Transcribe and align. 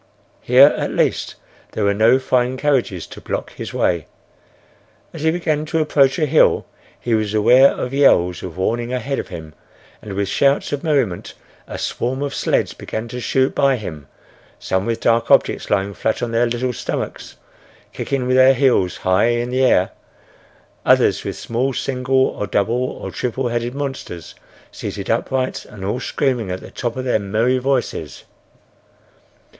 Here, 0.41 0.73
at 0.75 0.89
least, 0.89 1.35
there 1.73 1.83
were 1.83 1.93
no 1.93 2.17
fine 2.17 2.57
carriages 2.57 3.05
to 3.05 3.21
block 3.21 3.53
his 3.53 3.71
way. 3.71 4.07
As 5.13 5.21
he 5.21 5.29
began 5.29 5.63
to 5.65 5.77
approach 5.77 6.17
a 6.17 6.25
hill, 6.25 6.65
he 6.99 7.13
was 7.13 7.35
aware 7.35 7.69
of 7.71 7.93
yells 7.93 8.41
of 8.41 8.57
warning 8.57 8.91
ahead 8.91 9.19
of 9.19 9.27
him, 9.27 9.53
and, 10.01 10.13
with 10.13 10.27
shouts 10.27 10.71
of 10.73 10.83
merriment, 10.83 11.35
a 11.67 11.77
swarm 11.77 12.23
of 12.23 12.33
sleds 12.33 12.73
began 12.73 13.07
to 13.09 13.19
shoot 13.21 13.53
by 13.53 13.75
him, 13.75 14.07
some 14.57 14.87
with 14.87 15.01
dark 15.01 15.29
objects 15.29 15.69
lying 15.69 15.93
flat 15.93 16.23
on 16.23 16.31
their 16.31 16.47
little 16.47 16.73
stomachs, 16.73 17.35
kicking 17.93 18.27
their 18.27 18.55
heels 18.55 18.97
high 18.97 19.25
in 19.25 19.51
the 19.51 19.61
air; 19.63 19.91
others 20.83 21.23
with 21.23 21.35
small 21.37 21.73
single 21.73 22.25
or 22.25 22.47
double 22.47 22.73
or 22.89 23.11
triple 23.11 23.49
headed 23.49 23.75
monsters 23.75 24.33
seated 24.71 25.11
upright 25.11 25.63
and 25.65 25.85
all 25.85 25.99
screaming 25.99 26.49
at 26.49 26.59
the 26.59 26.71
top 26.71 26.97
of 26.97 27.05
their 27.05 27.19
merry 27.19 27.59
voices. 27.59 28.23